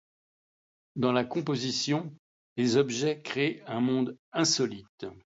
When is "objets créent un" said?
2.75-3.81